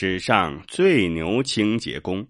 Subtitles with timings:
[0.00, 2.24] 史上最牛清洁工。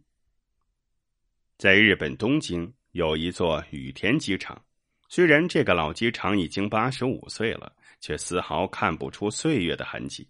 [1.58, 4.64] 在日本东京有一座羽田机场，
[5.10, 10.26] 虽然这个老机场已经八十五岁了，却丝毫看不出岁月的痕迹。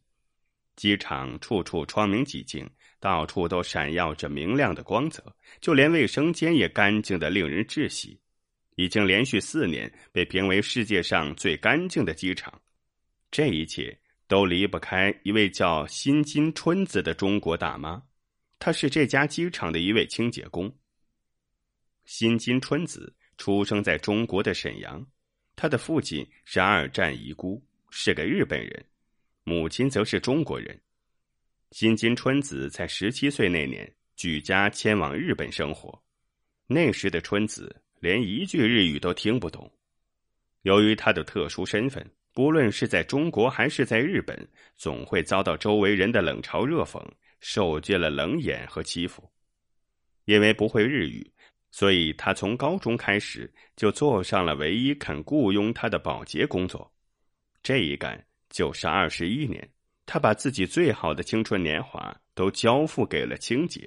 [0.74, 2.68] 机场处处窗明几净，
[2.98, 5.22] 到处都闪耀着明亮的光泽，
[5.60, 8.20] 就连卫生间也干净的令人窒息。
[8.74, 12.60] 已经连续四年被评为世界上最干净的机场，
[13.30, 13.96] 这一切
[14.28, 18.00] 都离不开一位叫新津春子的中国大妈，
[18.60, 20.72] 她是这家机场的一位清洁工。
[22.04, 25.04] 新津春子出生在中国的沈阳，
[25.56, 28.84] 她的父亲是二战遗孤，是个日本人，
[29.42, 30.80] 母亲则是中国人。
[31.72, 36.00] 新津春子在十七岁那年举家迁往日本生活，
[36.68, 37.82] 那时的春子。
[38.00, 39.68] 连一句日语都听不懂。
[40.62, 47.04] 由于她的特殊身份，不论是在中国还是在日本，总会遭到周围人的冷嘲热讽，
[47.40, 49.28] 受尽了冷眼和欺负。
[50.24, 51.28] 因为不会日语，
[51.72, 56.88] 所以他从高中开始就做上了唯一肯雇佣他的保洁工作。
[57.60, 59.68] 这一干就是二十一年，
[60.06, 63.84] 他把自己最好的青春年华都交付给了清洁。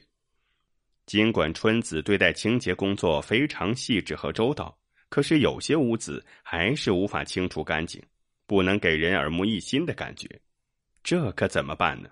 [1.05, 4.77] 尽管春子对待清洁工作非常细致和周到，
[5.08, 8.03] 可是有些污渍还是无法清除干净，
[8.52, 10.27] 不能给人耳目一新的感觉。
[11.02, 12.09] 这可怎么办呢？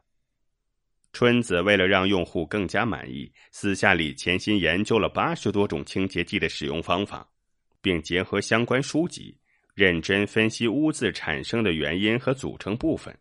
[1.12, 7.30] 春子为了让用户更加满意，私下里潜心研究了八十多种清洁剂的使用方法，
[7.82, 9.38] 并结合相关书籍，
[9.74, 13.14] 认真分析污渍产生的原因和组成部分。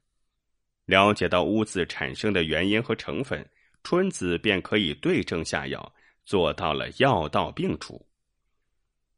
[0.84, 3.44] 了解到污渍产生的原因和成分。
[3.82, 5.92] 春子便可以对症下药，
[6.24, 8.00] 做到了药到病除。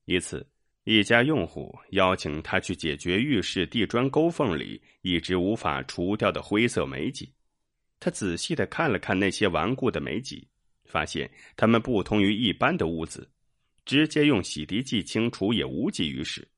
[0.06, 0.49] 一次，
[0.84, 7.30] 一家用户邀请他去解决浴室地砖沟缝里一直无法除掉的灰色霉迹。
[7.98, 10.48] 他仔细的看了看那些顽固的霉迹，
[10.86, 13.28] 发现它们不同于一般的污渍，
[13.84, 16.48] 直接用洗涤剂清除也无济于事。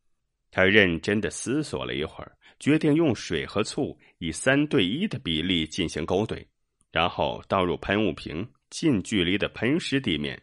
[0.52, 2.30] 他认真的思索了一会儿，
[2.60, 6.46] 决定用水和醋以三对一的比例进行勾兑。
[6.92, 10.40] 然后倒入喷雾瓶，近距离的喷湿地面，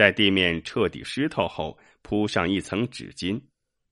[0.00, 3.38] 待地面彻底湿透后，铺上一层纸巾，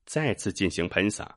[0.06, 1.36] 再次进行喷洒，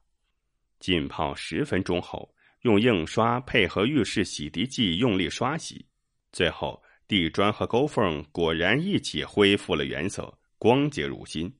[0.79, 5.85] 浸泡十分钟后，用硬刷配合浴室洗涤剂用力刷洗，
[6.31, 11.53] 最后地砖和沟缝果然一起恢复了原色，光洁如新。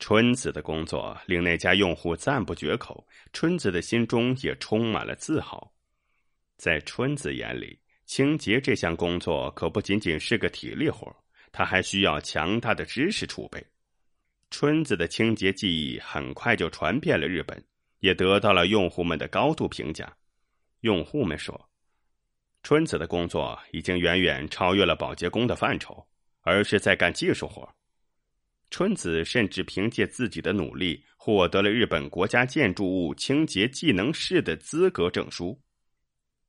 [0.00, 5.72] 春子的工作令那家用户赞不绝口，春子的心中也充满了自豪，
[6.56, 7.78] 在春子眼里。
[8.04, 11.14] 清洁这项工作可不仅仅是个体力活，
[11.56, 13.66] 他还需要强大的知识储备。
[14.50, 17.64] 春子的清洁技艺很快就传遍了日本，
[18.00, 20.14] 也得到了用户们的高度评价。
[20.80, 21.58] 用户们说，
[22.62, 26.06] 春子的工作已经远远超越了保洁工的范畴，
[26.42, 27.66] 而是在干技术活。
[28.70, 35.58] 春子甚至凭借自己的努力，获得了日本国家建筑物清洁技能士的资格证书。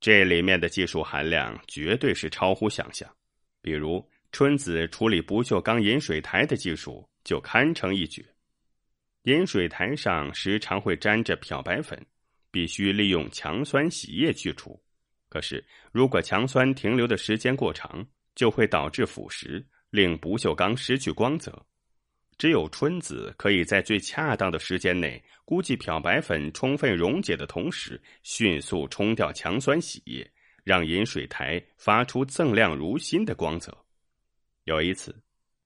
[0.00, 3.10] 这里面的技术含量绝对是超乎想象，
[3.62, 8.24] 比如春子处理不锈钢饮水台的技术就堪称一绝。
[9.22, 12.00] 饮水台上时常会沾着漂白粉，
[12.50, 14.80] 必须利用强酸洗液去除。
[15.28, 21.66] 可是如果强酸停留的时间过长，就会导致腐蚀，令不锈钢失去光泽。
[22.38, 30.30] 只有春子可以在最恰当的时间内，估计漂白粉充分溶解的同时，迅速冲掉强酸洗液，
[30.62, 33.76] 让饮水台发出锃亮如新的光泽。
[34.68, 35.18] 有一次，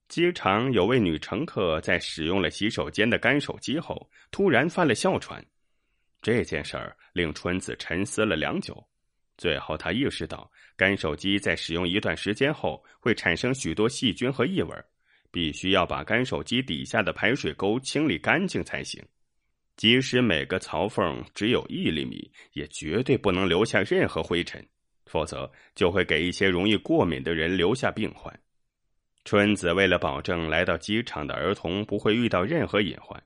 [0.06, 5.44] 机场有位女乘客在使用了洗手间的干手机后，突然犯了哮喘。
[6.20, 8.80] 这件事儿令春子沉思了良久，
[9.36, 14.72] 最后她意识到，干手机在使用一段时间后会产生许多细菌和异味。
[15.32, 19.02] 必须要把干手机底下的排水沟清理干净才行，
[19.76, 24.64] 即使每个槽缝只有一厘米，也绝对不能留下任何灰尘，
[25.06, 28.38] 否则就会给一些容易过敏的人留下病患。
[29.24, 33.22] 春子为了保证来到机场的儿童不会遇到任何隐患，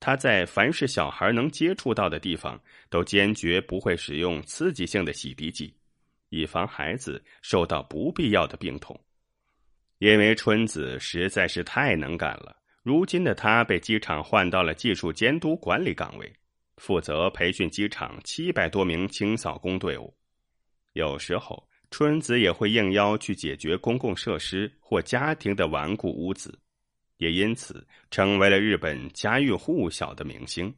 [0.00, 5.74] 他在凡是小孩能接触到的地方都坚决不会使用刺激性的洗涤剂，
[6.30, 8.98] 以防孩子受到不必要的病痛。
[9.98, 16.32] 因为春子实在是太能干了，如今的他被机场换到了技术监督管理岗位，
[16.76, 20.14] 负责培训机场七百多名清扫工队伍。
[20.92, 26.52] 有时候，春子也会应邀去解决公共设施或家庭的顽固污渍，
[27.18, 30.74] 也因此成为了日本家喻户晓的明星。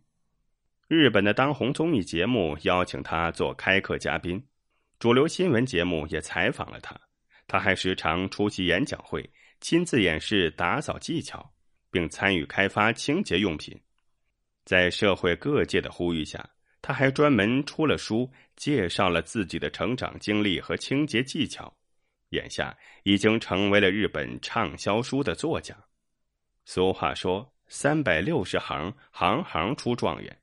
[0.87, 4.43] 日本的当红综艺节目邀请他做开课嘉宾，
[4.99, 6.99] 主流新闻节目也采访了他，
[7.47, 9.29] 他还时常出席演讲会，
[9.61, 11.53] 亲自演示打扫技巧，
[11.91, 13.79] 并参与开发清洁用品。
[14.65, 16.49] 在社会各界的呼吁下，
[16.89, 21.71] 他还专门出了书，介绍了自己的成长经历和清洁技巧。
[22.31, 25.77] 眼下已经成为了日本畅销书的作家。
[26.65, 30.35] 俗话说：“三百六十行，行行出状元。”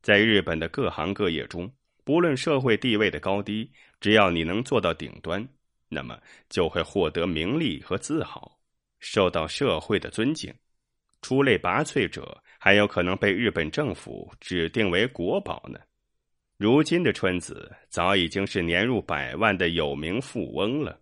[0.00, 1.70] 在日本的各行各业中，
[2.04, 3.70] 不论社会地位的高低。
[4.00, 5.46] 只要你能做到顶端，
[5.90, 6.18] 那么
[6.48, 8.58] 就会获得名利和自豪，
[8.98, 10.54] 受到社会的尊敬。
[11.22, 15.78] 出类拔萃者还有可能被日本政府指定为国宝呢。
[16.58, 21.01] 如今的春子早已经是年入百万的有名富翁了。